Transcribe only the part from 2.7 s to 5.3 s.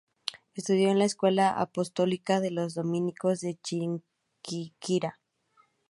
dominicos de Chiquinquirá.